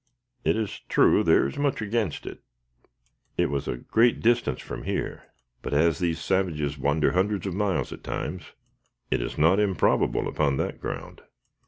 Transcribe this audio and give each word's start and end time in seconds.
"It 0.43 0.55
is 0.55 0.79
true 0.89 1.21
there 1.23 1.45
is 1.45 1.59
much 1.59 1.79
against 1.79 2.25
it. 2.25 2.41
It 3.37 3.51
was 3.51 3.67
a 3.67 3.77
great 3.77 4.19
distance 4.19 4.59
from 4.59 4.81
here, 4.85 5.25
but 5.61 5.75
as 5.75 5.99
these 5.99 6.19
savages 6.19 6.75
wander 6.75 7.11
hundreds 7.11 7.45
of 7.45 7.53
miles 7.53 7.93
at 7.93 8.03
times, 8.03 8.53
it 9.11 9.21
is 9.21 9.37
not 9.37 9.59
improbable, 9.59 10.27
upon 10.27 10.57
that 10.57 10.81
ground. 10.81 11.21